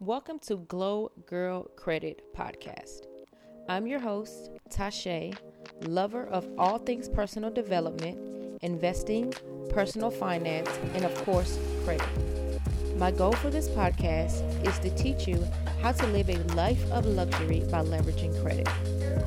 Welcome 0.00 0.38
to 0.46 0.58
Glow 0.58 1.10
Girl 1.26 1.64
Credit 1.74 2.22
Podcast. 2.32 3.06
I'm 3.68 3.84
your 3.88 3.98
host, 3.98 4.50
Tasha, 4.70 5.36
lover 5.88 6.24
of 6.28 6.48
all 6.56 6.78
things 6.78 7.08
personal 7.08 7.50
development, 7.50 8.60
investing, 8.62 9.34
personal 9.70 10.12
finance, 10.12 10.70
and 10.94 11.04
of 11.04 11.12
course, 11.24 11.58
credit. 11.84 12.06
My 12.96 13.10
goal 13.10 13.32
for 13.32 13.50
this 13.50 13.68
podcast 13.70 14.40
is 14.64 14.78
to 14.78 14.90
teach 14.94 15.26
you 15.26 15.44
how 15.82 15.90
to 15.90 16.06
live 16.06 16.30
a 16.30 16.38
life 16.54 16.88
of 16.92 17.04
luxury 17.04 17.64
by 17.68 17.82
leveraging 17.82 18.40
credit. 18.40 18.68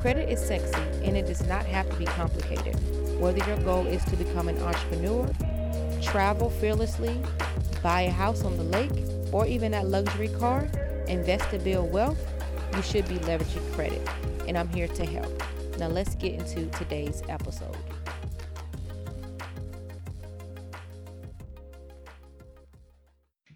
Credit 0.00 0.26
is 0.30 0.40
sexy 0.40 0.80
and 1.04 1.18
it 1.18 1.26
does 1.26 1.46
not 1.46 1.66
have 1.66 1.90
to 1.90 1.96
be 1.96 2.06
complicated. 2.06 2.76
Whether 3.20 3.46
your 3.46 3.58
goal 3.58 3.86
is 3.86 4.02
to 4.06 4.16
become 4.16 4.48
an 4.48 4.58
entrepreneur, 4.62 5.30
travel 6.00 6.48
fearlessly, 6.48 7.20
buy 7.82 8.02
a 8.02 8.10
house 8.10 8.42
on 8.42 8.56
the 8.56 8.64
lake, 8.64 9.11
or 9.32 9.46
even 9.46 9.72
that 9.72 9.86
luxury 9.86 10.28
car, 10.28 10.68
invest 11.08 11.50
to 11.50 11.58
build 11.58 11.90
wealth, 11.92 12.20
you 12.76 12.82
should 12.82 13.08
be 13.08 13.16
leveraging 13.16 13.72
credit. 13.72 14.06
And 14.46 14.56
I'm 14.56 14.68
here 14.68 14.88
to 14.88 15.04
help. 15.04 15.42
Now 15.78 15.88
let's 15.88 16.14
get 16.14 16.34
into 16.34 16.66
today's 16.78 17.22
episode. 17.28 17.76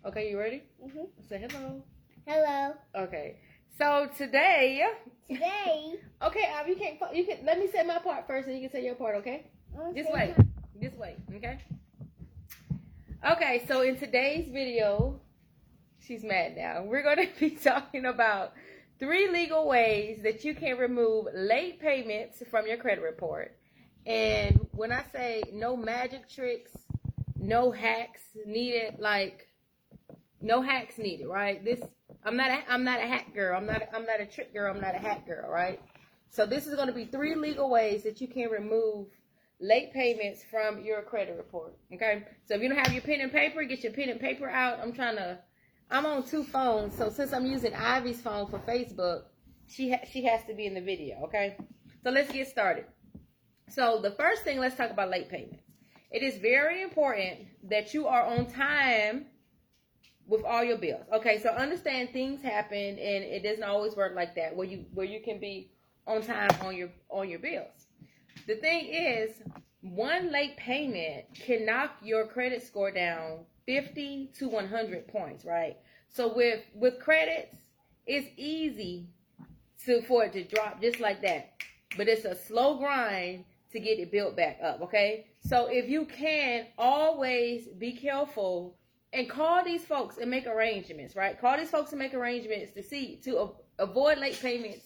Okay, 0.04 0.30
you 0.30 0.38
ready? 0.38 0.62
Mm-hmm. 0.84 1.04
Say 1.28 1.46
hello. 1.48 1.82
Hello. 2.26 2.74
Okay. 2.94 3.36
So 3.76 4.08
today, 4.16 4.82
Today. 5.28 5.94
okay, 6.22 6.44
Ab, 6.54 6.68
you 6.68 6.76
can't. 6.76 6.98
You 7.14 7.24
can. 7.24 7.44
Let 7.44 7.58
me 7.58 7.68
say 7.70 7.82
my 7.82 7.98
part 7.98 8.26
first, 8.26 8.46
and 8.46 8.56
you 8.56 8.68
can 8.68 8.70
say 8.70 8.84
your 8.84 8.94
part. 8.94 9.16
Okay. 9.16 9.50
I'm 9.78 9.92
This 9.94 10.06
way. 10.08 10.34
This 10.80 10.94
way. 10.94 11.16
Okay. 11.34 11.58
Okay. 13.28 13.64
So 13.66 13.82
in 13.82 13.96
today's 13.96 14.48
video, 14.48 15.20
she's 16.06 16.24
mad 16.24 16.56
now. 16.56 16.82
We're 16.84 17.02
going 17.02 17.16
to 17.34 17.40
be 17.40 17.50
talking 17.50 18.06
about 18.06 18.52
three 18.98 19.28
legal 19.28 19.66
ways 19.68 20.20
that 20.22 20.44
you 20.44 20.54
can 20.54 20.78
remove 20.78 21.26
late 21.34 21.80
payments 21.80 22.42
from 22.50 22.66
your 22.66 22.76
credit 22.76 23.02
report. 23.02 23.56
And 24.06 24.66
when 24.72 24.92
I 24.92 25.04
say 25.12 25.42
no 25.52 25.76
magic 25.76 26.28
tricks, 26.28 26.70
no 27.38 27.72
hacks 27.72 28.22
needed, 28.46 28.96
like 28.98 29.48
no 30.40 30.62
hacks 30.62 30.98
needed, 30.98 31.26
right? 31.26 31.64
This 31.64 31.80
I'm 32.24 32.36
not 32.36 32.50
a, 32.50 32.58
I'm 32.68 32.84
not 32.84 33.00
a 33.00 33.06
hack 33.06 33.34
girl. 33.34 33.56
I'm 33.56 33.66
not 33.66 33.82
a, 33.82 33.94
I'm 33.94 34.04
not 34.04 34.20
a 34.20 34.26
trick 34.26 34.52
girl. 34.52 34.74
I'm 34.74 34.80
not 34.80 34.94
a 34.94 34.98
hack 34.98 35.26
girl, 35.26 35.48
right? 35.48 35.80
So 36.30 36.44
this 36.44 36.66
is 36.66 36.74
going 36.74 36.88
to 36.88 36.92
be 36.92 37.04
three 37.04 37.34
legal 37.34 37.70
ways 37.70 38.02
that 38.02 38.20
you 38.20 38.28
can 38.28 38.50
remove 38.50 39.06
late 39.60 39.92
payments 39.92 40.42
from 40.50 40.82
your 40.82 41.02
credit 41.02 41.36
report. 41.36 41.74
Okay. 41.92 42.24
So 42.46 42.54
if 42.54 42.62
you 42.62 42.68
don't 42.68 42.78
have 42.78 42.92
your 42.92 43.02
pen 43.02 43.20
and 43.20 43.32
paper, 43.32 43.62
get 43.64 43.82
your 43.82 43.92
pen 43.92 44.08
and 44.08 44.20
paper 44.20 44.48
out. 44.48 44.80
I'm 44.80 44.92
trying 44.92 45.16
to. 45.16 45.38
I'm 45.90 46.06
on 46.06 46.24
two 46.24 46.42
phones, 46.44 46.96
so 46.96 47.10
since 47.10 47.32
I'm 47.32 47.46
using 47.46 47.72
Ivy's 47.74 48.20
phone 48.20 48.48
for 48.48 48.58
Facebook, 48.60 49.22
she 49.66 49.92
ha- 49.92 50.04
she 50.10 50.24
has 50.24 50.44
to 50.46 50.54
be 50.54 50.66
in 50.66 50.74
the 50.74 50.80
video. 50.80 51.22
Okay. 51.24 51.56
So 52.02 52.10
let's 52.10 52.30
get 52.30 52.48
started. 52.48 52.86
So 53.68 54.00
the 54.00 54.12
first 54.12 54.42
thing, 54.42 54.58
let's 54.58 54.76
talk 54.76 54.90
about 54.90 55.10
late 55.10 55.28
payments. 55.28 55.62
It 56.10 56.22
is 56.22 56.38
very 56.38 56.82
important 56.82 57.46
that 57.68 57.92
you 57.92 58.06
are 58.06 58.22
on 58.22 58.46
time 58.46 59.26
with 60.26 60.44
all 60.44 60.62
your 60.62 60.78
bills. 60.78 61.04
Okay, 61.12 61.40
so 61.40 61.50
understand 61.50 62.10
things 62.12 62.42
happen 62.42 62.76
and 62.78 63.24
it 63.24 63.42
doesn't 63.42 63.64
always 63.64 63.96
work 63.96 64.14
like 64.14 64.34
that 64.36 64.54
where 64.54 64.66
you 64.66 64.84
where 64.94 65.06
you 65.06 65.20
can 65.20 65.38
be 65.38 65.72
on 66.06 66.22
time 66.22 66.50
on 66.62 66.76
your 66.76 66.90
on 67.08 67.28
your 67.28 67.38
bills. 67.38 67.86
The 68.46 68.56
thing 68.56 68.86
is, 68.86 69.42
one 69.80 70.30
late 70.30 70.56
payment 70.56 71.24
can 71.34 71.66
knock 71.66 71.96
your 72.02 72.26
credit 72.26 72.62
score 72.62 72.90
down 72.90 73.46
50 73.66 74.30
to 74.38 74.48
100 74.48 75.08
points, 75.08 75.44
right? 75.44 75.76
So 76.08 76.34
with 76.34 76.60
with 76.74 76.98
credits, 76.98 77.54
it's 78.06 78.28
easy 78.36 79.08
to 79.84 80.02
for 80.02 80.24
it 80.24 80.32
to 80.32 80.44
drop 80.44 80.80
just 80.80 81.00
like 81.00 81.22
that. 81.22 81.52
But 81.96 82.08
it's 82.08 82.24
a 82.24 82.34
slow 82.34 82.78
grind 82.78 83.44
to 83.72 83.80
get 83.80 83.98
it 83.98 84.10
built 84.10 84.36
back 84.36 84.58
up, 84.62 84.80
okay? 84.82 85.26
So 85.40 85.66
if 85.66 85.88
you 85.88 86.06
can 86.06 86.66
always 86.78 87.66
be 87.66 87.92
careful 87.92 88.76
and 89.12 89.28
call 89.28 89.64
these 89.64 89.84
folks 89.84 90.18
and 90.18 90.30
make 90.30 90.46
arrangements, 90.46 91.16
right? 91.16 91.40
Call 91.40 91.56
these 91.56 91.70
folks 91.70 91.92
and 91.92 91.98
make 91.98 92.14
arrangements 92.14 92.72
to 92.72 92.82
see 92.82 93.16
to 93.24 93.52
avoid 93.78 94.18
late 94.18 94.38
payments 94.40 94.85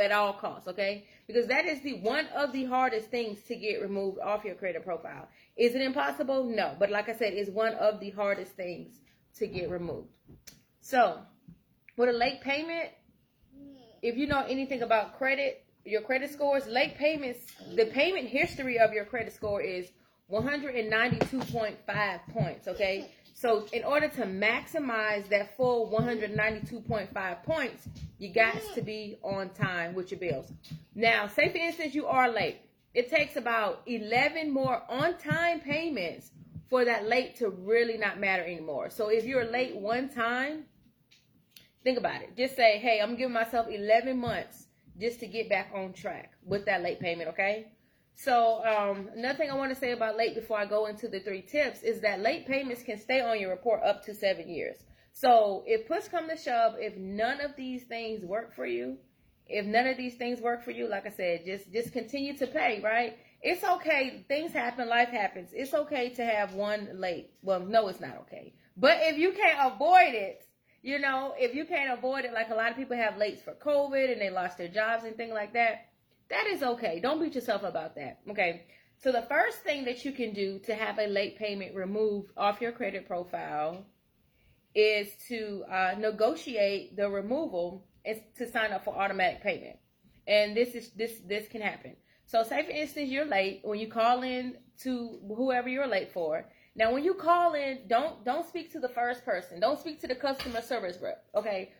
at 0.00 0.12
all 0.12 0.32
costs, 0.32 0.68
okay? 0.68 1.06
Because 1.26 1.46
that 1.46 1.66
is 1.66 1.80
the 1.82 1.94
one 2.00 2.26
of 2.34 2.52
the 2.52 2.64
hardest 2.64 3.10
things 3.10 3.42
to 3.44 3.56
get 3.56 3.80
removed 3.80 4.18
off 4.18 4.44
your 4.44 4.54
credit 4.54 4.84
profile. 4.84 5.28
Is 5.56 5.74
it 5.74 5.82
impossible? 5.82 6.44
No, 6.44 6.74
but 6.78 6.90
like 6.90 7.08
I 7.08 7.14
said, 7.14 7.32
it's 7.34 7.50
one 7.50 7.74
of 7.74 8.00
the 8.00 8.10
hardest 8.10 8.52
things 8.52 9.00
to 9.38 9.46
get 9.46 9.70
removed. 9.70 10.08
So, 10.80 11.20
with 11.96 12.08
a 12.08 12.12
late 12.12 12.40
payment, 12.40 12.90
if 14.02 14.16
you 14.16 14.26
know 14.26 14.44
anything 14.48 14.82
about 14.82 15.16
credit, 15.16 15.64
your 15.84 16.02
credit 16.02 16.30
scores, 16.30 16.66
late 16.66 16.96
payments, 16.96 17.40
the 17.74 17.86
payment 17.86 18.28
history 18.28 18.78
of 18.78 18.92
your 18.92 19.04
credit 19.04 19.32
score 19.32 19.60
is 19.60 19.90
192.5 20.30 22.20
points, 22.32 22.68
okay? 22.68 23.10
So 23.34 23.66
in 23.72 23.82
order 23.84 24.08
to 24.08 24.22
maximize 24.22 25.28
that 25.28 25.56
full 25.56 25.90
192.5 25.90 27.42
points, 27.42 27.88
you 28.18 28.32
got 28.32 28.54
to 28.74 28.80
be 28.80 29.18
on 29.22 29.50
time 29.50 29.94
with 29.94 30.12
your 30.12 30.20
bills. 30.20 30.50
Now, 30.94 31.26
say 31.26 31.50
for 31.50 31.58
instance 31.58 31.94
you 31.94 32.06
are 32.06 32.30
late. 32.30 32.60
It 32.94 33.10
takes 33.10 33.34
about 33.34 33.82
11 33.86 34.52
more 34.52 34.80
on-time 34.88 35.60
payments 35.60 36.30
for 36.70 36.84
that 36.84 37.08
late 37.08 37.36
to 37.36 37.48
really 37.50 37.98
not 37.98 38.20
matter 38.20 38.44
anymore. 38.44 38.88
So 38.88 39.08
if 39.08 39.24
you're 39.24 39.44
late 39.44 39.74
one 39.74 40.08
time, 40.08 40.66
think 41.82 41.98
about 41.98 42.22
it. 42.22 42.36
Just 42.36 42.54
say, 42.54 42.78
hey, 42.78 43.00
I'm 43.02 43.16
giving 43.16 43.34
myself 43.34 43.66
11 43.68 44.16
months 44.16 44.68
just 45.00 45.18
to 45.20 45.26
get 45.26 45.48
back 45.48 45.72
on 45.74 45.92
track 45.92 46.32
with 46.44 46.66
that 46.66 46.82
late 46.82 47.00
payment, 47.00 47.30
okay? 47.30 47.66
So, 48.16 48.64
um, 48.64 49.10
another 49.16 49.36
thing 49.36 49.50
I 49.50 49.56
want 49.56 49.74
to 49.74 49.78
say 49.78 49.92
about 49.92 50.16
late 50.16 50.34
before 50.34 50.58
I 50.58 50.66
go 50.66 50.86
into 50.86 51.08
the 51.08 51.20
three 51.20 51.42
tips 51.42 51.82
is 51.82 52.00
that 52.00 52.20
late 52.20 52.46
payments 52.46 52.82
can 52.82 52.98
stay 52.98 53.20
on 53.20 53.40
your 53.40 53.50
report 53.50 53.82
up 53.82 54.04
to 54.04 54.14
seven 54.14 54.48
years. 54.48 54.76
So, 55.12 55.64
if 55.66 55.86
push 55.86 56.08
come 56.08 56.28
to 56.28 56.36
shove, 56.36 56.74
if 56.78 56.96
none 56.96 57.40
of 57.40 57.56
these 57.56 57.84
things 57.84 58.24
work 58.24 58.54
for 58.54 58.66
you, 58.66 58.98
if 59.46 59.66
none 59.66 59.86
of 59.86 59.96
these 59.96 60.14
things 60.14 60.40
work 60.40 60.64
for 60.64 60.70
you, 60.70 60.88
like 60.88 61.06
I 61.06 61.10
said, 61.10 61.44
just 61.44 61.72
just 61.72 61.92
continue 61.92 62.36
to 62.38 62.46
pay, 62.46 62.80
right? 62.82 63.18
It's 63.42 63.62
okay. 63.62 64.24
Things 64.26 64.52
happen, 64.52 64.88
life 64.88 65.10
happens. 65.10 65.50
It's 65.52 65.74
okay 65.74 66.08
to 66.10 66.24
have 66.24 66.54
one 66.54 66.88
late. 66.94 67.30
Well, 67.42 67.60
no, 67.60 67.88
it's 67.88 68.00
not 68.00 68.16
okay. 68.22 68.54
But 68.76 68.98
if 69.02 69.18
you 69.18 69.32
can't 69.32 69.74
avoid 69.74 70.14
it, 70.14 70.46
you 70.82 70.98
know, 70.98 71.34
if 71.38 71.54
you 71.54 71.64
can't 71.64 71.96
avoid 71.96 72.24
it, 72.24 72.32
like 72.32 72.50
a 72.50 72.54
lot 72.54 72.70
of 72.70 72.76
people 72.76 72.96
have 72.96 73.14
lates 73.14 73.42
for 73.42 73.54
COVID 73.54 74.10
and 74.10 74.20
they 74.20 74.30
lost 74.30 74.58
their 74.58 74.68
jobs 74.68 75.04
and 75.04 75.16
things 75.16 75.32
like 75.32 75.52
that, 75.52 75.88
that 76.30 76.46
is 76.46 76.62
okay. 76.62 77.00
Don't 77.00 77.20
beat 77.20 77.34
yourself 77.34 77.62
about 77.62 77.94
that. 77.96 78.20
Okay. 78.30 78.64
So 79.02 79.12
the 79.12 79.22
first 79.22 79.58
thing 79.58 79.84
that 79.84 80.04
you 80.04 80.12
can 80.12 80.32
do 80.32 80.58
to 80.60 80.74
have 80.74 80.98
a 80.98 81.06
late 81.06 81.36
payment 81.36 81.74
removed 81.74 82.30
off 82.36 82.60
your 82.60 82.72
credit 82.72 83.06
profile 83.06 83.84
is 84.74 85.08
to 85.28 85.64
uh, 85.70 85.94
negotiate 85.98 86.96
the 86.96 87.08
removal 87.08 87.86
is 88.04 88.18
to 88.36 88.50
sign 88.50 88.72
up 88.72 88.84
for 88.84 88.94
automatic 88.96 89.42
payment. 89.42 89.76
And 90.26 90.56
this 90.56 90.74
is 90.74 90.90
this 90.90 91.20
this 91.26 91.48
can 91.48 91.60
happen. 91.60 91.96
So 92.26 92.42
say 92.42 92.64
for 92.64 92.70
instance 92.70 93.10
you're 93.10 93.26
late 93.26 93.60
when 93.62 93.78
you 93.78 93.88
call 93.88 94.22
in 94.22 94.56
to 94.82 95.20
whoever 95.28 95.68
you're 95.68 95.86
late 95.86 96.12
for. 96.12 96.46
Now 96.74 96.92
when 96.92 97.04
you 97.04 97.14
call 97.14 97.54
in, 97.54 97.80
don't 97.86 98.24
don't 98.24 98.48
speak 98.48 98.72
to 98.72 98.80
the 98.80 98.88
first 98.88 99.24
person. 99.24 99.60
Don't 99.60 99.78
speak 99.78 100.00
to 100.00 100.06
the 100.06 100.14
customer 100.14 100.62
service 100.62 100.98
rep. 101.00 101.24
Okay. 101.34 101.72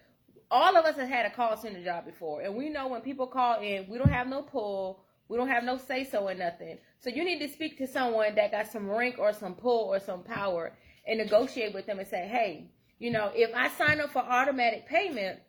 All 0.51 0.77
of 0.77 0.85
us 0.85 0.97
have 0.97 1.09
had 1.09 1.27
a 1.27 1.31
call 1.31 1.57
center 1.57 1.83
job 1.83 2.05
before, 2.05 2.43
and 2.43 2.55
we 2.55 2.69
know 2.69 2.89
when 2.89 3.01
people 3.01 3.27
call 3.27 3.61
in, 3.61 3.87
we 3.89 3.99
don't 3.99 4.11
have 4.11 4.29
no 4.29 4.43
pull, 4.43 5.05
we 5.29 5.37
don't 5.37 5.49
have 5.49 5.65
no 5.65 5.79
say 5.79 6.05
so 6.05 6.29
or 6.29 6.35
nothing. 6.35 6.79
So 7.01 7.11
you 7.11 7.25
need 7.25 7.41
to 7.41 7.49
speak 7.49 7.79
to 7.79 7.87
someone 7.87 8.35
that 8.35 8.53
got 8.53 8.71
some 8.71 8.91
rank 8.91 9.17
or 9.19 9.33
some 9.33 9.55
pull 9.55 9.93
or 9.93 10.01
some 10.01 10.23
power 10.23 10.77
and 11.07 11.19
negotiate 11.19 11.75
with 11.75 11.87
them 11.87 11.99
and 11.99 12.09
say, 12.09 12.27
hey, 12.27 12.71
you 12.99 13.11
know, 13.11 13.31
if 13.35 13.55
I 13.55 13.69
sign 13.71 14.01
up 14.01 14.13
for 14.13 14.21
automatic 14.21 14.87
payment, 14.87 15.41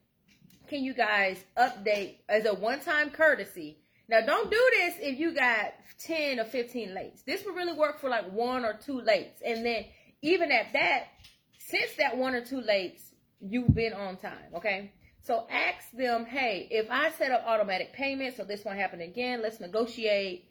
can 0.68 0.84
you 0.84 0.94
guys 0.94 1.44
update 1.58 2.18
as 2.28 2.46
a 2.46 2.54
one-time 2.54 3.12
courtesy? 3.12 3.78
Now, 4.08 4.22
don't 4.22 4.50
do 4.52 4.70
this 4.74 4.96
if 5.00 5.20
you 5.20 5.34
got 5.34 5.74
10 6.00 6.40
or 6.40 6.46
15 6.46 6.90
lates. 6.90 7.24
This 7.26 7.46
would 7.46 7.56
really 7.56 7.78
work 7.78 8.00
for 8.00 8.10
like 8.10 8.32
one 8.32 8.66
or 8.66 8.74
two 8.74 9.02
lates. 9.02 9.42
And 9.46 9.66
then 9.66 9.86
even 10.22 10.52
at 10.52 10.74
that, 10.74 11.08
since 11.60 11.94
that 11.98 12.18
one 12.18 12.36
or 12.36 12.42
two 12.42 12.62
lates, 12.62 13.02
you've 13.40 13.74
been 13.74 13.94
on 13.94 14.18
time, 14.18 14.54
okay? 14.56 14.92
So 15.24 15.48
ask 15.50 15.92
them, 15.92 16.26
hey, 16.26 16.68
if 16.70 16.88
I 16.92 17.12
set 17.12 17.32
up 17.32 17.44
automatic 17.46 17.94
payment, 17.94 18.36
so 18.38 18.44
this 18.44 18.64
won't 18.64 18.78
happen 18.78 19.02
again, 19.02 19.42
let's 19.42 19.60
negotiate. 19.60 20.46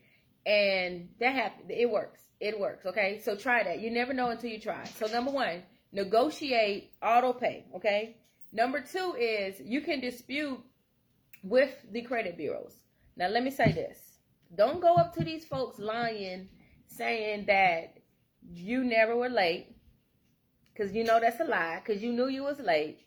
And 0.47 1.09
that 1.21 1.35
happened. 1.35 1.71
It 1.71 1.91
works. 1.91 2.21
It 2.41 2.59
works, 2.59 2.85
okay? 2.85 3.21
So 3.25 3.37
try 3.37 3.63
that. 3.63 3.81
You 3.81 3.91
never 3.91 4.13
know 4.13 4.31
until 4.31 4.51
you 4.51 4.61
try. 4.61 4.85
So 4.85 5.07
number 5.07 5.31
one, 5.31 5.63
negotiate 5.93 6.93
auto 7.01 7.33
pay, 7.33 7.67
okay? 7.77 8.17
Number 8.53 8.81
two 8.81 9.15
is 9.19 9.61
you 9.65 9.81
can 9.81 10.01
dispute 10.01 10.61
with 11.43 11.75
the 11.93 12.03
credit 12.03 12.37
bureaus. 12.37 12.75
Now, 13.17 13.29
let 13.29 13.45
me 13.45 13.51
say 13.51 13.73
this. 13.73 13.99
Don't 14.57 14.81
go 14.81 14.95
up 14.95 15.15
to 15.15 15.25
these 15.25 15.45
folks 15.45 15.79
lying, 15.79 16.49
saying 16.89 17.47
that 17.47 17.99
you 18.53 18.85
never 18.85 19.17
were 19.17 19.29
late, 19.29 19.74
because 20.75 20.93
you 20.93 21.05
know 21.05 21.21
that's 21.21 21.41
a 21.41 21.45
lie, 21.45 21.81
because 21.85 22.03
you 22.03 22.13
knew 22.13 22.29
you 22.29 22.43
was 22.43 22.59
late. 22.59 22.99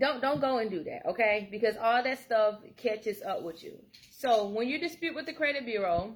don't 0.00 0.20
don't 0.20 0.40
go 0.40 0.58
and 0.58 0.70
do 0.70 0.82
that, 0.84 1.06
okay? 1.06 1.48
Because 1.50 1.76
all 1.76 2.02
that 2.02 2.18
stuff 2.18 2.60
catches 2.76 3.22
up 3.22 3.42
with 3.42 3.62
you. 3.62 3.78
So 4.10 4.48
when 4.48 4.68
you 4.68 4.78
dispute 4.78 5.14
with 5.14 5.26
the 5.26 5.32
credit 5.32 5.64
bureau, 5.64 6.14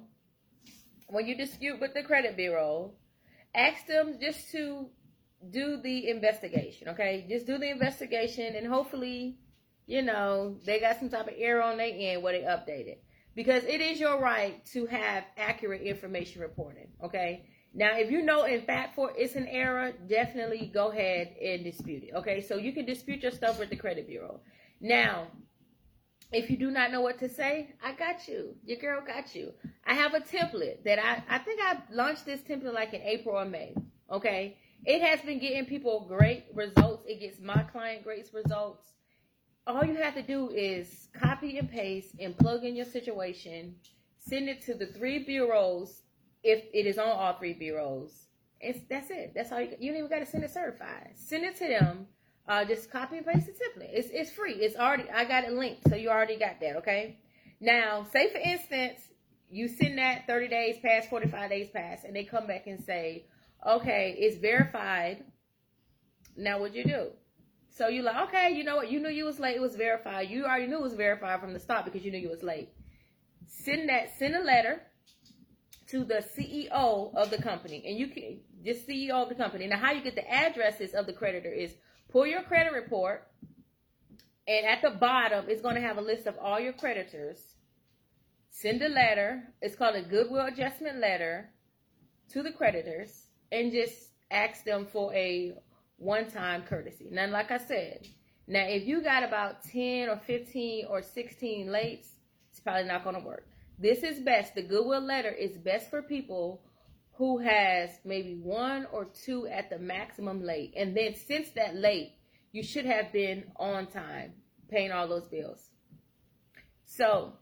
when 1.07 1.25
you 1.27 1.35
dispute 1.35 1.79
with 1.79 1.93
the 1.93 2.03
credit 2.03 2.35
bureau, 2.35 2.93
ask 3.55 3.87
them 3.87 4.17
just 4.21 4.51
to 4.51 4.89
do 5.49 5.77
the 5.81 6.09
investigation, 6.09 6.89
okay? 6.89 7.25
Just 7.29 7.45
do 7.47 7.57
the 7.57 7.69
investigation 7.69 8.55
and 8.55 8.67
hopefully, 8.67 9.37
you 9.87 10.01
know, 10.01 10.57
they 10.65 10.79
got 10.79 10.99
some 10.99 11.09
type 11.09 11.27
of 11.27 11.33
error 11.37 11.63
on 11.63 11.77
their 11.77 11.91
end 11.93 12.21
where 12.21 12.33
they 12.33 12.45
updated. 12.45 12.97
Because 13.35 13.63
it 13.63 13.79
is 13.79 13.99
your 13.99 14.19
right 14.19 14.63
to 14.73 14.85
have 14.87 15.23
accurate 15.37 15.81
information 15.81 16.41
reported, 16.41 16.89
okay? 17.01 17.45
Now, 17.73 17.97
if 17.97 18.09
you 18.09 18.23
know 18.23 18.45
in 18.45 18.61
fact 18.61 18.95
for 18.95 19.11
it's 19.15 19.35
an 19.35 19.47
error, 19.47 19.93
definitely 20.07 20.71
go 20.73 20.91
ahead 20.91 21.35
and 21.41 21.63
dispute 21.63 22.03
it. 22.03 22.15
Okay, 22.15 22.41
so 22.41 22.55
you 22.55 22.73
can 22.73 22.85
dispute 22.85 23.21
your 23.21 23.31
stuff 23.31 23.59
with 23.59 23.69
the 23.69 23.75
credit 23.75 24.07
bureau. 24.07 24.39
Now, 24.81 25.27
if 26.31 26.49
you 26.49 26.57
do 26.57 26.71
not 26.71 26.91
know 26.91 27.01
what 27.01 27.19
to 27.19 27.29
say, 27.29 27.73
I 27.83 27.93
got 27.93 28.27
you. 28.27 28.55
Your 28.63 28.77
girl 28.77 29.01
got 29.05 29.35
you. 29.35 29.51
I 29.85 29.93
have 29.93 30.13
a 30.13 30.19
template 30.19 30.83
that 30.83 30.99
I 30.99 31.23
I 31.29 31.39
think 31.39 31.59
I 31.61 31.77
launched 31.91 32.25
this 32.25 32.41
template 32.41 32.73
like 32.73 32.93
in 32.93 33.01
April 33.01 33.35
or 33.35 33.45
May. 33.45 33.75
Okay, 34.11 34.57
it 34.85 35.01
has 35.01 35.21
been 35.21 35.39
getting 35.39 35.65
people 35.65 36.05
great 36.07 36.45
results. 36.53 37.03
It 37.07 37.19
gets 37.19 37.39
my 37.39 37.63
client 37.63 38.03
great 38.03 38.29
results. 38.33 38.93
All 39.67 39.83
you 39.85 39.95
have 39.95 40.15
to 40.15 40.23
do 40.23 40.49
is 40.49 41.09
copy 41.13 41.57
and 41.59 41.69
paste 41.69 42.15
and 42.19 42.35
plug 42.37 42.63
in 42.63 42.75
your 42.75 42.85
situation. 42.85 43.75
Send 44.17 44.49
it 44.49 44.61
to 44.63 44.73
the 44.73 44.87
three 44.87 45.23
bureaus 45.23 46.01
if 46.43 46.63
it 46.73 46.85
is 46.85 46.97
on 46.97 47.07
all 47.07 47.33
three 47.33 47.53
bureaus. 47.53 48.27
It's 48.61 48.79
that's 48.89 49.09
it. 49.09 49.33
That's 49.35 49.51
all 49.51 49.61
you. 49.61 49.69
You 49.79 49.91
don't 49.91 49.99
even 49.99 50.09
got 50.09 50.19
to 50.19 50.25
send 50.25 50.43
it 50.43 50.51
certified. 50.51 51.11
Send 51.15 51.43
it 51.45 51.55
to 51.57 51.67
them. 51.67 52.07
Uh, 52.47 52.65
just 52.65 52.91
copy 52.91 53.17
and 53.17 53.25
paste 53.25 53.45
the 53.45 53.53
template. 53.53 53.89
It's 53.91 54.09
it's 54.11 54.31
free. 54.31 54.53
It's 54.53 54.75
already. 54.75 55.09
I 55.09 55.25
got 55.25 55.45
it 55.45 55.53
linked, 55.53 55.87
so 55.87 55.95
you 55.95 56.09
already 56.09 56.37
got 56.37 56.59
that. 56.59 56.77
Okay. 56.77 57.19
Now, 57.61 58.05
say 58.11 58.31
for 58.31 58.39
instance, 58.39 58.99
you 59.49 59.67
send 59.67 59.97
that 59.97 60.27
30 60.27 60.47
days 60.47 60.77
past, 60.81 61.09
45 61.09 61.49
days 61.49 61.69
past, 61.69 62.05
and 62.05 62.15
they 62.15 62.23
come 62.23 62.47
back 62.47 62.67
and 62.67 62.83
say, 62.83 63.25
okay, 63.67 64.15
it's 64.17 64.37
verified. 64.37 65.23
Now, 66.37 66.59
what 66.59 66.73
you 66.73 66.83
do? 66.83 67.07
So 67.69 67.87
you're 67.87 68.03
like, 68.03 68.29
okay, 68.29 68.53
you 68.55 68.63
know 68.63 68.75
what? 68.77 68.91
You 68.91 68.99
knew 68.99 69.09
you 69.09 69.25
was 69.25 69.39
late. 69.39 69.55
It 69.55 69.61
was 69.61 69.75
verified. 69.75 70.29
You 70.29 70.45
already 70.45 70.67
knew 70.67 70.77
it 70.77 70.83
was 70.83 70.93
verified 70.93 71.39
from 71.39 71.53
the 71.53 71.59
start 71.59 71.85
because 71.85 72.03
you 72.03 72.11
knew 72.11 72.17
you 72.17 72.29
was 72.29 72.43
late. 72.43 72.69
Send 73.47 73.89
that. 73.89 74.17
Send 74.17 74.35
a 74.35 74.43
letter 74.43 74.81
to 75.91 76.03
the 76.03 76.23
CEO 76.37 77.13
of 77.15 77.29
the 77.29 77.41
company, 77.41 77.83
and 77.85 77.97
you 77.97 78.07
can 78.07 78.39
just 78.63 78.87
CEO 78.87 79.23
of 79.23 79.29
the 79.29 79.35
company. 79.35 79.67
Now, 79.67 79.77
how 79.77 79.91
you 79.91 80.03
get 80.03 80.15
the 80.15 80.29
addresses 80.29 80.93
of 80.93 81.05
the 81.05 81.13
creditor 81.13 81.51
is 81.51 81.73
pull 82.11 82.27
your 82.27 82.43
credit 82.43 82.73
report, 82.73 83.27
and 84.47 84.65
at 84.65 84.81
the 84.81 84.91
bottom, 84.91 85.45
it's 85.47 85.61
going 85.61 85.75
to 85.75 85.81
have 85.81 85.97
a 85.97 86.01
list 86.01 86.27
of 86.27 86.37
all 86.39 86.59
your 86.59 86.73
creditors. 86.73 87.39
Send 88.51 88.81
a 88.81 88.89
letter. 88.89 89.43
It's 89.61 89.75
called 89.75 89.95
a 89.95 90.01
goodwill 90.01 90.47
adjustment 90.47 90.99
letter 90.99 91.49
to 92.33 92.43
the 92.43 92.51
creditors, 92.51 93.27
and 93.51 93.71
just 93.71 94.09
ask 94.29 94.63
them 94.63 94.85
for 94.85 95.13
a 95.13 95.53
one-time 95.97 96.63
courtesy. 96.63 97.07
Now, 97.11 97.27
like 97.27 97.51
I 97.51 97.57
said, 97.57 98.07
now 98.47 98.65
if 98.65 98.85
you 98.87 99.01
got 99.01 99.23
about 99.23 99.63
10 99.63 100.09
or 100.09 100.17
15 100.17 100.85
or 100.89 101.01
16 101.01 101.67
lates, 101.67 102.07
it's 102.51 102.59
probably 102.59 102.83
not 102.83 103.03
going 103.03 103.15
to 103.15 103.25
work. 103.25 103.45
This 103.79 104.03
is 104.03 104.19
best. 104.19 104.55
The 104.55 104.61
goodwill 104.61 105.01
letter 105.01 105.29
is 105.31 105.57
best 105.57 105.89
for 105.89 106.01
people 106.01 106.61
who 107.13 107.37
has 107.37 107.89
maybe 108.03 108.35
one 108.35 108.85
or 108.91 109.05
two 109.05 109.47
at 109.47 109.69
the 109.69 109.79
maximum 109.79 110.43
late. 110.43 110.73
And 110.75 110.95
then 110.95 111.15
since 111.15 111.51
that 111.51 111.75
late, 111.75 112.13
you 112.51 112.61
should 112.61 112.85
have 112.85 113.13
been 113.13 113.45
on 113.55 113.87
time 113.87 114.33
paying 114.69 114.91
all 114.91 115.07
those 115.07 115.27
bills. 115.27 115.69
So 116.85 117.33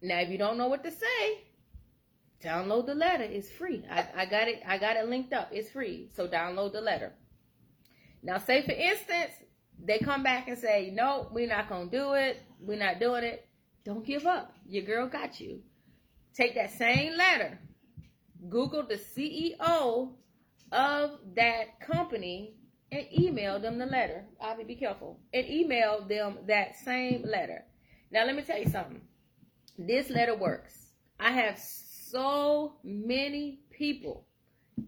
now 0.00 0.20
if 0.20 0.28
you 0.28 0.38
don't 0.38 0.56
know 0.56 0.68
what 0.68 0.84
to 0.84 0.90
say, 0.90 1.44
download 2.44 2.86
the 2.86 2.94
letter. 2.94 3.24
It's 3.24 3.50
free. 3.50 3.84
I, 3.90 4.06
I 4.16 4.26
got 4.26 4.46
it, 4.46 4.62
I 4.66 4.78
got 4.78 4.96
it 4.96 5.08
linked 5.08 5.32
up. 5.32 5.48
It's 5.50 5.70
free. 5.70 6.10
So 6.14 6.28
download 6.28 6.72
the 6.72 6.80
letter. 6.80 7.12
Now 8.22 8.38
say 8.38 8.62
for 8.62 8.72
instance, 8.72 9.32
they 9.84 9.98
come 9.98 10.22
back 10.22 10.46
and 10.46 10.58
say, 10.58 10.92
No, 10.94 11.28
we're 11.32 11.48
not 11.48 11.68
gonna 11.68 11.90
do 11.90 12.12
it, 12.12 12.40
we're 12.60 12.78
not 12.78 13.00
doing 13.00 13.24
it. 13.24 13.48
Don't 13.84 14.06
give 14.06 14.26
up. 14.26 14.54
Your 14.64 14.84
girl 14.84 15.08
got 15.08 15.40
you. 15.40 15.60
Take 16.34 16.54
that 16.54 16.72
same 16.72 17.16
letter, 17.16 17.58
Google 18.48 18.84
the 18.84 18.96
CEO 18.96 20.12
of 20.72 21.10
that 21.36 21.78
company, 21.80 22.54
and 22.90 23.06
email 23.12 23.60
them 23.60 23.78
the 23.78 23.84
letter. 23.84 24.24
I'll 24.40 24.56
be, 24.56 24.64
be 24.64 24.76
careful. 24.76 25.20
And 25.34 25.46
email 25.46 26.06
them 26.08 26.38
that 26.48 26.76
same 26.76 27.22
letter. 27.26 27.64
Now, 28.10 28.24
let 28.24 28.34
me 28.34 28.42
tell 28.42 28.58
you 28.58 28.68
something. 28.68 29.02
This 29.78 30.08
letter 30.08 30.34
works. 30.34 30.92
I 31.20 31.32
have 31.32 31.58
so 31.58 32.76
many 32.82 33.60
people 33.70 34.26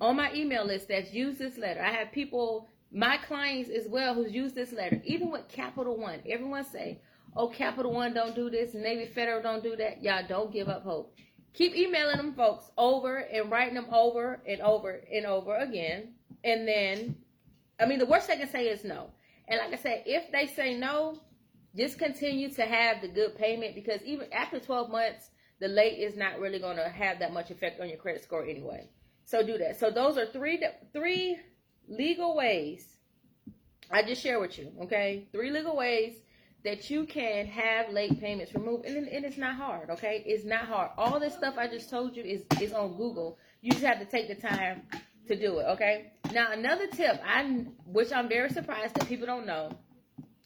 on 0.00 0.16
my 0.16 0.32
email 0.32 0.64
list 0.64 0.88
that's 0.88 1.12
used 1.12 1.38
this 1.38 1.58
letter. 1.58 1.82
I 1.82 1.92
have 1.92 2.10
people, 2.12 2.68
my 2.90 3.18
clients 3.18 3.68
as 3.68 3.86
well, 3.86 4.14
who's 4.14 4.32
used 4.32 4.54
this 4.54 4.72
letter. 4.72 5.00
Even 5.04 5.30
with 5.30 5.48
Capital 5.48 5.96
One, 5.96 6.20
everyone 6.28 6.64
say, 6.64 7.00
"Oh, 7.36 7.48
Capital 7.48 7.92
One 7.92 8.14
don't 8.14 8.34
do 8.34 8.50
this, 8.50 8.74
Navy 8.74 9.06
Federal 9.06 9.42
don't 9.42 9.62
do 9.62 9.76
that." 9.76 10.02
Y'all 10.02 10.26
don't 10.26 10.52
give 10.52 10.68
up 10.68 10.82
hope 10.82 11.14
keep 11.54 11.74
emailing 11.74 12.16
them 12.16 12.34
folks 12.34 12.70
over 12.76 13.16
and 13.16 13.50
writing 13.50 13.74
them 13.74 13.86
over 13.92 14.40
and 14.46 14.60
over 14.60 15.00
and 15.12 15.24
over 15.24 15.56
again. 15.56 16.14
And 16.42 16.68
then, 16.68 17.16
I 17.80 17.86
mean, 17.86 17.98
the 17.98 18.06
worst 18.06 18.28
they 18.28 18.36
can 18.36 18.50
say 18.50 18.66
is 18.66 18.84
no. 18.84 19.10
And 19.48 19.58
like 19.58 19.78
I 19.78 19.82
said, 19.82 20.02
if 20.04 20.30
they 20.32 20.46
say 20.46 20.76
no, 20.76 21.20
just 21.76 21.98
continue 21.98 22.52
to 22.54 22.62
have 22.62 23.00
the 23.00 23.08
good 23.08 23.36
payment 23.36 23.74
because 23.74 24.02
even 24.02 24.32
after 24.32 24.60
12 24.60 24.90
months, 24.90 25.30
the 25.60 25.68
late 25.68 25.98
is 25.98 26.16
not 26.16 26.38
really 26.40 26.58
going 26.58 26.76
to 26.76 26.88
have 26.88 27.18
that 27.20 27.32
much 27.32 27.50
effect 27.50 27.80
on 27.80 27.88
your 27.88 27.98
credit 27.98 28.22
score 28.22 28.44
anyway. 28.44 28.88
So 29.24 29.44
do 29.44 29.56
that. 29.58 29.78
So 29.78 29.90
those 29.90 30.18
are 30.18 30.26
three 30.26 30.62
three 30.92 31.38
legal 31.88 32.36
ways 32.36 32.86
I 33.90 34.02
just 34.02 34.22
share 34.22 34.40
with 34.40 34.58
you. 34.58 34.72
Okay, 34.82 35.28
three 35.32 35.50
legal 35.50 35.76
ways 35.76 36.16
that 36.64 36.88
you 36.88 37.04
can 37.04 37.46
have 37.46 37.92
late 37.92 38.18
payments 38.18 38.54
removed, 38.54 38.86
and, 38.86 39.06
and 39.06 39.24
it's 39.24 39.36
not 39.36 39.54
hard. 39.56 39.90
Okay, 39.90 40.22
it's 40.26 40.44
not 40.44 40.62
hard. 40.62 40.90
All 40.96 41.20
this 41.20 41.34
stuff 41.34 41.56
I 41.58 41.68
just 41.68 41.90
told 41.90 42.16
you 42.16 42.24
is 42.24 42.42
is 42.60 42.72
on 42.72 42.96
Google. 42.96 43.38
You 43.60 43.70
just 43.72 43.84
have 43.84 43.98
to 44.00 44.06
take 44.06 44.28
the 44.28 44.34
time 44.34 44.82
to 45.28 45.36
do 45.36 45.58
it. 45.58 45.64
Okay. 45.64 46.12
Now 46.32 46.52
another 46.52 46.86
tip, 46.86 47.20
I 47.24 47.42
which 47.86 48.12
I'm 48.12 48.28
very 48.28 48.50
surprised 48.50 48.94
that 48.94 49.06
people 49.08 49.26
don't 49.26 49.46
know, 49.46 49.72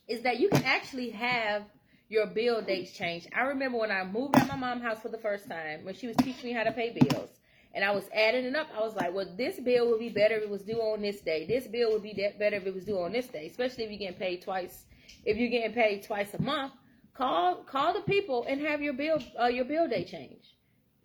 is 0.08 0.22
that 0.22 0.40
you 0.40 0.48
can 0.48 0.64
actually 0.64 1.10
have 1.10 1.62
your 2.08 2.26
bill 2.26 2.62
dates 2.62 2.92
changed. 2.92 3.28
I 3.34 3.42
remember 3.42 3.78
when 3.78 3.92
I 3.92 4.04
moved 4.04 4.36
out 4.36 4.48
my 4.48 4.56
mom's 4.56 4.82
house 4.82 5.00
for 5.00 5.10
the 5.10 5.18
first 5.18 5.48
time 5.48 5.84
when 5.84 5.94
she 5.94 6.08
was 6.08 6.16
teaching 6.16 6.50
me 6.50 6.52
how 6.52 6.64
to 6.64 6.72
pay 6.72 6.90
bills. 6.90 7.30
And 7.74 7.84
I 7.84 7.90
was 7.92 8.04
adding 8.14 8.46
it 8.46 8.56
up. 8.56 8.66
I 8.74 8.80
was 8.80 8.96
like, 8.96 9.14
well, 9.14 9.28
this 9.36 9.60
bill 9.60 9.90
would 9.90 10.00
be 10.00 10.08
better 10.08 10.36
if 10.36 10.44
it 10.44 10.48
was 10.48 10.62
due 10.62 10.80
on 10.80 11.02
this 11.02 11.20
day. 11.20 11.46
This 11.46 11.66
bill 11.66 11.92
would 11.92 12.02
be 12.02 12.14
better 12.38 12.56
if 12.56 12.66
it 12.66 12.74
was 12.74 12.86
due 12.86 12.98
on 12.98 13.12
this 13.12 13.26
day, 13.26 13.46
especially 13.46 13.84
if 13.84 13.90
you're 13.90 13.98
getting 13.98 14.18
paid 14.18 14.42
twice 14.42 14.86
if 15.24 15.36
you're 15.36 15.50
getting 15.50 15.72
paid 15.72 16.04
twice 16.04 16.34
a 16.34 16.42
month, 16.42 16.72
call 17.14 17.64
call 17.64 17.92
the 17.94 18.00
people 18.00 18.44
and 18.48 18.60
have 18.60 18.80
your 18.82 18.92
bill 18.92 19.18
uh, 19.40 19.46
your 19.46 19.64
bill 19.64 19.88
day 19.88 20.04
change, 20.04 20.54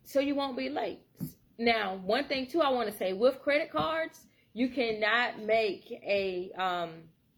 so 0.03 0.19
you 0.19 0.36
won't 0.36 0.57
be 0.57 0.69
late. 0.69 1.00
Now, 1.57 2.00
one 2.03 2.25
thing 2.25 2.48
too, 2.48 2.62
I 2.62 2.69
want 2.69 2.89
to 2.89 2.98
say 2.98 3.13
with 3.13 3.39
credit 3.41 3.72
cards, 3.72 4.19
you 4.53 4.69
cannot 4.69 5.41
make 5.41 5.91
a 5.91 6.51
um, 6.57 6.89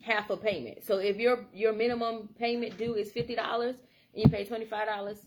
half 0.01 0.29
a 0.29 0.38
payment. 0.38 0.84
So 0.84 0.98
if 0.98 1.17
your 1.17 1.45
your 1.53 1.74
minimum 1.74 2.29
payment 2.38 2.77
due 2.77 2.95
is 2.95 3.12
fifty 3.12 3.36
dollars 3.36 3.75
and 4.13 4.24
you 4.24 4.29
pay 4.29 4.45
twenty 4.45 4.65
five 4.65 4.88
dollars, 4.88 5.17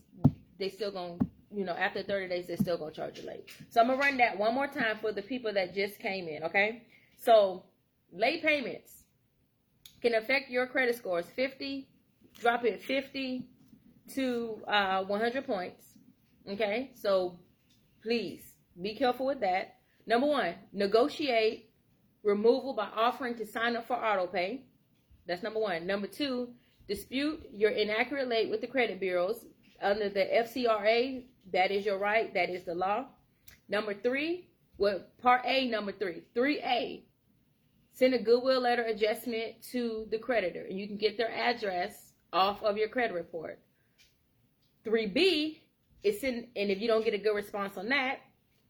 they 0.57 0.69
still 0.69 0.91
gonna 0.91 1.17
you 1.51 1.65
know 1.65 1.73
after 1.73 2.03
thirty 2.03 2.27
days 2.27 2.47
they're 2.47 2.57
still 2.57 2.77
gonna 2.77 2.91
charge 2.91 3.19
you 3.19 3.27
late. 3.27 3.49
So 3.69 3.81
I'm 3.81 3.87
gonna 3.87 3.99
run 3.99 4.17
that 4.17 4.37
one 4.37 4.53
more 4.53 4.67
time 4.67 4.97
for 5.01 5.11
the 5.11 5.21
people 5.21 5.53
that 5.53 5.75
just 5.75 5.99
came 5.99 6.27
in. 6.27 6.43
Okay, 6.43 6.83
so 7.17 7.63
late 8.11 8.41
payments 8.41 8.98
can 10.01 10.15
affect 10.15 10.49
your 10.49 10.67
credit 10.67 10.95
scores 10.95 11.25
50, 11.35 11.87
drop 12.39 12.65
it 12.65 12.81
50 12.81 13.47
to 14.15 14.61
uh, 14.67 15.03
100 15.03 15.45
points. 15.45 15.83
Okay, 16.49 16.91
so 16.95 17.37
please 18.01 18.41
be 18.81 18.95
careful 18.95 19.25
with 19.25 19.41
that. 19.41 19.75
Number 20.07 20.27
one, 20.27 20.55
negotiate 20.73 21.69
removal 22.23 22.73
by 22.73 22.87
offering 22.95 23.35
to 23.35 23.45
sign 23.45 23.75
up 23.75 23.87
for 23.87 23.93
auto 23.93 24.27
pay. 24.27 24.63
That's 25.27 25.43
number 25.43 25.59
one. 25.59 25.85
Number 25.85 26.07
two, 26.07 26.49
dispute 26.87 27.47
your 27.53 27.71
inaccurate 27.71 28.27
late 28.27 28.49
with 28.49 28.61
the 28.61 28.67
credit 28.67 28.99
bureaus 28.99 29.45
under 29.81 30.09
the 30.09 30.25
FCRA. 30.25 31.23
That 31.53 31.71
is 31.71 31.85
your 31.85 31.99
right. 31.99 32.33
That 32.33 32.49
is 32.49 32.63
the 32.63 32.73
law. 32.73 33.05
Number 33.67 33.93
three, 33.93 34.49
well, 34.77 35.01
part 35.21 35.41
A, 35.45 35.67
number 35.67 35.91
three. 35.91 36.23
3A, 36.35 37.03
send 37.99 38.13
a 38.13 38.17
goodwill 38.17 38.61
letter 38.61 38.83
adjustment 38.83 39.61
to 39.61 40.07
the 40.09 40.17
creditor 40.17 40.63
and 40.63 40.79
you 40.79 40.87
can 40.87 40.95
get 40.95 41.17
their 41.17 41.29
address 41.29 42.13
off 42.31 42.63
of 42.63 42.77
your 42.77 42.87
credit 42.87 43.13
report. 43.13 43.59
3B 44.85 45.59
is 46.03 46.21
send, 46.21 46.47
and 46.55 46.71
if 46.71 46.79
you 46.79 46.87
don't 46.87 47.03
get 47.03 47.13
a 47.13 47.17
good 47.17 47.35
response 47.35 47.77
on 47.77 47.89
that, 47.89 48.19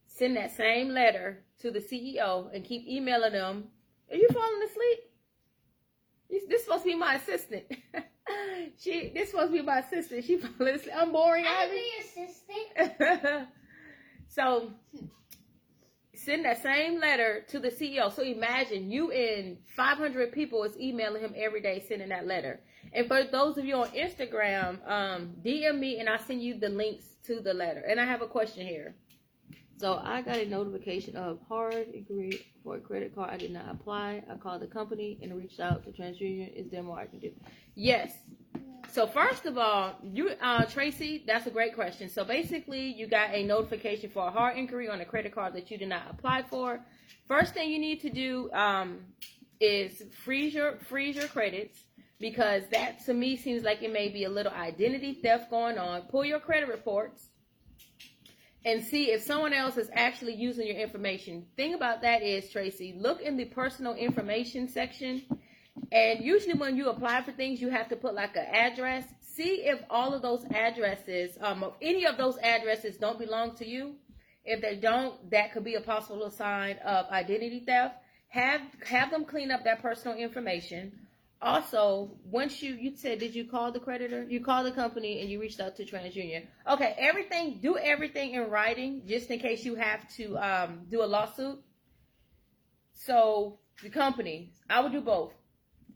send 0.08 0.36
that 0.36 0.56
same 0.56 0.88
letter 0.88 1.44
to 1.60 1.70
the 1.70 1.78
CEO 1.78 2.52
and 2.52 2.64
keep 2.64 2.84
emailing 2.88 3.32
them. 3.32 3.68
Are 4.10 4.16
you 4.16 4.28
falling 4.32 4.62
asleep? 4.64 4.98
this 6.48 6.64
supposed 6.64 6.82
to 6.82 6.88
be 6.88 6.96
my 6.96 7.14
assistant. 7.14 7.64
she 8.78 9.12
this 9.14 9.30
supposed 9.30 9.52
to 9.52 9.58
be 9.58 9.62
my 9.62 9.78
assistant. 9.78 10.24
She 10.24 10.36
probably 10.56 10.92
I'm 10.92 11.12
boring. 11.12 11.44
I'm 11.46 11.70
the 11.70 11.82
assistant. 12.00 13.48
so 14.28 14.70
send 16.24 16.44
that 16.44 16.62
same 16.62 17.00
letter 17.00 17.44
to 17.48 17.58
the 17.58 17.68
CEO. 17.68 18.12
So 18.12 18.22
imagine 18.22 18.90
you 18.90 19.10
and 19.10 19.58
500 19.76 20.32
people 20.32 20.64
is 20.64 20.76
emailing 20.78 21.22
him 21.22 21.34
every 21.36 21.60
day, 21.60 21.84
sending 21.88 22.10
that 22.10 22.26
letter. 22.26 22.60
And 22.92 23.06
for 23.06 23.24
those 23.24 23.56
of 23.58 23.64
you 23.64 23.76
on 23.76 23.88
Instagram, 23.88 24.86
um, 24.88 25.34
DM 25.44 25.78
me 25.78 25.98
and 25.98 26.08
I'll 26.08 26.18
send 26.18 26.42
you 26.42 26.58
the 26.58 26.68
links 26.68 27.04
to 27.24 27.40
the 27.40 27.54
letter. 27.54 27.80
And 27.80 28.00
I 28.00 28.04
have 28.04 28.22
a 28.22 28.26
question 28.26 28.66
here. 28.66 28.94
So 29.78 29.98
I 30.02 30.20
got 30.20 30.36
a 30.36 30.46
notification 30.46 31.16
of 31.16 31.38
hard 31.48 31.86
agree 31.94 32.46
for 32.62 32.76
a 32.76 32.80
credit 32.80 33.14
card. 33.14 33.30
I 33.30 33.38
did 33.38 33.50
not 33.50 33.70
apply. 33.70 34.22
I 34.30 34.34
called 34.36 34.60
the 34.60 34.66
company 34.66 35.18
and 35.22 35.34
reached 35.34 35.58
out 35.58 35.84
to 35.84 35.90
TransUnion. 35.90 36.54
Is 36.54 36.70
there 36.70 36.82
more 36.82 36.98
I 36.98 37.06
can 37.06 37.18
do? 37.18 37.32
Yes. 37.74 38.12
So 38.92 39.06
first 39.06 39.46
of 39.46 39.56
all, 39.56 39.94
you 40.02 40.30
uh, 40.40 40.64
Tracy, 40.64 41.22
that's 41.26 41.46
a 41.46 41.50
great 41.50 41.74
question. 41.74 42.08
So 42.08 42.24
basically, 42.24 42.92
you 42.92 43.06
got 43.06 43.32
a 43.32 43.44
notification 43.44 44.10
for 44.10 44.26
a 44.26 44.30
hard 44.30 44.56
inquiry 44.56 44.88
on 44.88 45.00
a 45.00 45.04
credit 45.04 45.32
card 45.32 45.54
that 45.54 45.70
you 45.70 45.78
did 45.78 45.88
not 45.88 46.02
apply 46.10 46.42
for. 46.42 46.80
First 47.28 47.54
thing 47.54 47.70
you 47.70 47.78
need 47.78 48.00
to 48.00 48.10
do 48.10 48.50
um, 48.52 48.98
is 49.60 50.02
freeze 50.24 50.54
your 50.54 50.78
freeze 50.88 51.14
your 51.14 51.28
credits 51.28 51.84
because 52.18 52.64
that 52.72 53.04
to 53.06 53.14
me 53.14 53.36
seems 53.36 53.62
like 53.62 53.82
it 53.82 53.92
may 53.92 54.08
be 54.08 54.24
a 54.24 54.28
little 54.28 54.52
identity 54.52 55.14
theft 55.14 55.50
going 55.50 55.78
on. 55.78 56.02
Pull 56.02 56.24
your 56.24 56.40
credit 56.40 56.68
reports 56.68 57.28
and 58.64 58.84
see 58.84 59.12
if 59.12 59.22
someone 59.22 59.52
else 59.52 59.76
is 59.76 59.88
actually 59.92 60.34
using 60.34 60.66
your 60.66 60.76
information. 60.76 61.46
Thing 61.56 61.74
about 61.74 62.02
that 62.02 62.22
is, 62.22 62.50
Tracy, 62.50 62.94
look 62.98 63.22
in 63.22 63.36
the 63.36 63.46
personal 63.46 63.94
information 63.94 64.68
section. 64.68 65.22
And 65.92 66.24
usually 66.24 66.54
when 66.54 66.76
you 66.76 66.88
apply 66.88 67.22
for 67.22 67.32
things, 67.32 67.60
you 67.60 67.68
have 67.68 67.88
to 67.88 67.96
put 67.96 68.14
like 68.14 68.36
an 68.36 68.46
address. 68.46 69.04
See 69.20 69.62
if 69.64 69.80
all 69.88 70.14
of 70.14 70.22
those 70.22 70.44
addresses, 70.50 71.36
um, 71.40 71.64
any 71.80 72.06
of 72.06 72.16
those 72.16 72.38
addresses 72.42 72.96
don't 72.96 73.18
belong 73.18 73.56
to 73.56 73.66
you. 73.66 73.94
If 74.44 74.60
they 74.62 74.76
don't, 74.76 75.30
that 75.30 75.52
could 75.52 75.64
be 75.64 75.74
a 75.74 75.80
possible 75.80 76.30
sign 76.30 76.76
of 76.84 77.06
identity 77.10 77.62
theft. 77.66 77.96
Have 78.28 78.62
have 78.86 79.10
them 79.10 79.24
clean 79.24 79.50
up 79.50 79.64
that 79.64 79.82
personal 79.82 80.16
information 80.16 80.92
also, 81.42 82.10
once 82.24 82.60
you 82.62 82.74
you 82.74 82.94
said, 82.96 83.18
did 83.18 83.34
you 83.34 83.46
call 83.46 83.72
the 83.72 83.80
creditor? 83.80 84.26
You 84.28 84.44
called 84.44 84.66
the 84.66 84.72
company 84.72 85.20
and 85.20 85.30
you 85.30 85.40
reached 85.40 85.58
out 85.58 85.74
to 85.76 85.86
TransUnion. 85.86 86.46
Okay, 86.68 86.94
everything. 86.98 87.60
Do 87.62 87.78
everything 87.78 88.34
in 88.34 88.50
writing, 88.50 89.02
just 89.06 89.30
in 89.30 89.38
case 89.38 89.64
you 89.64 89.74
have 89.74 90.06
to 90.16 90.36
um, 90.36 90.80
do 90.90 91.02
a 91.02 91.06
lawsuit. 91.06 91.58
So 92.92 93.58
the 93.82 93.88
company, 93.88 94.52
I 94.68 94.80
would 94.80 94.92
do 94.92 95.00
both. 95.00 95.32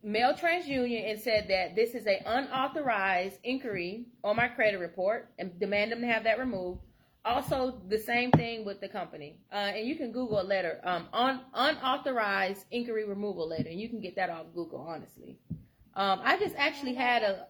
Mail 0.04 0.34
TransUnion 0.34 1.10
and 1.10 1.18
said 1.18 1.46
that 1.48 1.74
this 1.74 1.94
is 1.94 2.06
a 2.06 2.22
unauthorized 2.26 3.38
inquiry 3.42 4.04
on 4.22 4.36
my 4.36 4.48
credit 4.48 4.76
report 4.76 5.30
and 5.38 5.58
demand 5.58 5.92
them 5.92 6.02
to 6.02 6.06
have 6.06 6.24
that 6.24 6.38
removed. 6.38 6.80
Also, 7.24 7.80
the 7.88 7.98
same 7.98 8.30
thing 8.32 8.66
with 8.66 8.82
the 8.82 8.88
company. 8.88 9.38
Uh, 9.50 9.72
and 9.74 9.88
you 9.88 9.96
can 9.96 10.12
Google 10.12 10.42
a 10.42 10.44
letter, 10.44 10.78
um, 10.84 11.08
un- 11.14 11.40
unauthorized 11.54 12.66
inquiry 12.70 13.06
removal 13.06 13.48
letter, 13.48 13.70
and 13.70 13.80
you 13.80 13.88
can 13.88 13.98
get 13.98 14.16
that 14.16 14.28
off 14.28 14.44
Google, 14.54 14.80
honestly. 14.86 15.38
Um, 15.94 16.20
I 16.22 16.38
just 16.38 16.54
actually 16.58 16.94
had 16.94 17.22
a, 17.22 17.46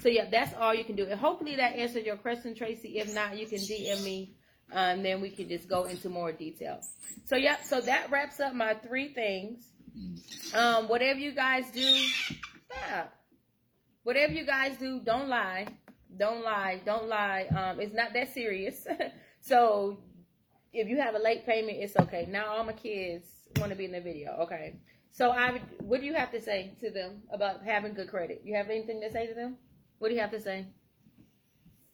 so 0.00 0.08
yeah, 0.08 0.30
that's 0.30 0.54
all 0.54 0.74
you 0.74 0.84
can 0.84 0.96
do. 0.96 1.04
And 1.04 1.20
hopefully 1.20 1.56
that 1.56 1.76
answered 1.76 2.06
your 2.06 2.16
question, 2.16 2.54
Tracy. 2.54 2.98
If 2.98 3.14
not, 3.14 3.36
you 3.36 3.46
can 3.46 3.58
DM 3.58 4.02
me, 4.02 4.36
and 4.72 5.04
then 5.04 5.20
we 5.20 5.28
can 5.28 5.50
just 5.50 5.68
go 5.68 5.84
into 5.84 6.08
more 6.08 6.32
detail. 6.32 6.80
So 7.26 7.36
yeah, 7.36 7.60
so 7.62 7.82
that 7.82 8.10
wraps 8.10 8.40
up 8.40 8.54
my 8.54 8.72
three 8.72 9.12
things. 9.12 9.66
Um, 10.54 10.88
whatever 10.88 11.18
you 11.18 11.32
guys 11.32 11.70
do, 11.70 11.82
stop. 12.66 13.12
Whatever 14.02 14.32
you 14.32 14.44
guys 14.44 14.76
do, 14.78 15.00
don't 15.00 15.28
lie. 15.28 15.66
Don't 16.16 16.42
lie. 16.42 16.80
Don't 16.84 17.08
lie. 17.08 17.46
Um, 17.56 17.80
it's 17.80 17.94
not 17.94 18.12
that 18.14 18.32
serious. 18.34 18.86
so 19.40 19.98
if 20.72 20.88
you 20.88 21.00
have 21.00 21.14
a 21.14 21.18
late 21.18 21.46
payment, 21.46 21.78
it's 21.80 21.96
okay. 21.96 22.26
Now 22.28 22.56
all 22.56 22.64
my 22.64 22.72
kids 22.72 23.26
want 23.58 23.70
to 23.70 23.76
be 23.76 23.84
in 23.84 23.92
the 23.92 24.00
video. 24.00 24.32
Okay. 24.42 24.80
So 25.10 25.30
I, 25.30 25.60
what 25.80 26.00
do 26.00 26.06
you 26.06 26.14
have 26.14 26.32
to 26.32 26.40
say 26.40 26.72
to 26.80 26.90
them 26.90 27.22
about 27.30 27.64
having 27.64 27.94
good 27.94 28.08
credit? 28.08 28.42
You 28.44 28.56
have 28.56 28.70
anything 28.70 29.00
to 29.02 29.12
say 29.12 29.26
to 29.26 29.34
them? 29.34 29.56
What 29.98 30.08
do 30.08 30.14
you 30.14 30.20
have 30.20 30.30
to 30.32 30.40
say? 30.40 30.66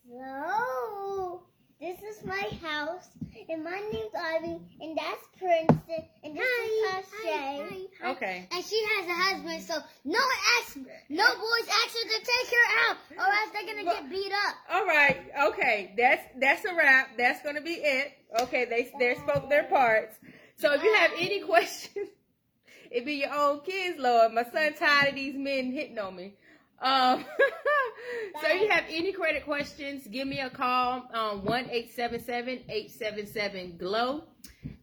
So, 0.09 1.43
this 1.79 1.97
is 2.01 2.25
my 2.25 2.49
house, 2.61 3.07
and 3.47 3.63
my 3.63 3.79
name's 3.91 4.13
Ivy, 4.13 4.59
and 4.81 4.97
that's 4.97 5.27
Princeton, 5.37 6.03
and 6.23 6.35
this 6.35 6.45
is 6.45 7.05
Tashay. 7.25 7.87
Okay. 8.03 8.47
And 8.51 8.65
she 8.65 8.83
has 8.83 9.07
a 9.07 9.13
husband, 9.13 9.63
so 9.63 9.75
no 10.03 10.19
one 10.19 10.37
asks, 10.59 10.77
no 11.07 11.25
boys 11.25 11.69
ask 11.69 11.95
her 11.95 12.09
to 12.09 12.19
take 12.19 12.51
her 12.51 12.89
out, 12.89 12.97
or 13.17 13.23
else 13.23 13.49
they're 13.53 13.65
gonna 13.65 13.85
get 13.85 14.09
beat 14.09 14.31
up. 14.47 14.55
All 14.73 14.85
right. 14.85 15.21
Okay. 15.45 15.93
That's 15.97 16.23
that's 16.39 16.65
a 16.65 16.75
wrap. 16.75 17.17
That's 17.17 17.41
gonna 17.43 17.61
be 17.61 17.75
it. 17.75 18.11
Okay. 18.41 18.65
They 18.65 18.91
they 18.99 19.15
spoke 19.15 19.49
their 19.49 19.63
parts. 19.63 20.17
So 20.57 20.73
if 20.73 20.83
you 20.83 20.93
have 20.95 21.11
any 21.17 21.39
questions, 21.45 22.09
it 22.91 23.05
be 23.05 23.15
your 23.15 23.33
own 23.33 23.61
kids, 23.61 23.97
Lord. 23.97 24.33
My 24.33 24.43
son 24.43 24.73
tired 24.73 25.09
of 25.09 25.15
these 25.15 25.35
men 25.35 25.71
hitting 25.71 25.97
on 25.97 26.15
me. 26.15 26.33
Um, 26.81 27.25
so 28.41 28.47
if 28.47 28.61
you 28.61 28.69
have 28.69 28.85
any 28.89 29.11
credit 29.11 29.45
questions, 29.45 30.07
give 30.07 30.27
me 30.27 30.39
a 30.39 30.49
call 30.49 31.09
um, 31.13 31.45
one 31.45 31.67
eight 31.69 31.91
seven 31.93 32.23
seven 32.23 32.59
eight 32.69 32.91
seven 32.91 33.27
seven 33.27 33.77
glow. 33.77 34.23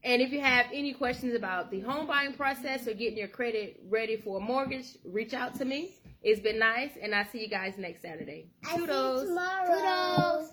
And 0.04 0.22
if 0.22 0.30
you 0.30 0.40
have 0.40 0.66
any 0.72 0.92
questions 0.92 1.34
about 1.34 1.70
the 1.70 1.80
home 1.80 2.06
buying 2.06 2.32
process 2.34 2.86
or 2.86 2.94
getting 2.94 3.18
your 3.18 3.28
credit 3.28 3.80
ready 3.88 4.16
for 4.16 4.38
a 4.38 4.40
mortgage, 4.40 4.86
reach 5.04 5.34
out 5.34 5.56
to 5.58 5.64
me. 5.64 5.94
It's 6.22 6.40
been 6.40 6.58
nice, 6.58 6.90
and 7.00 7.14
I'll 7.14 7.26
see 7.26 7.40
you 7.40 7.48
guys 7.48 7.74
next 7.76 8.02
Saturday. 8.02 8.46
I 8.64 8.76
Toodles. 8.76 9.28
tomorrow. 9.28 10.48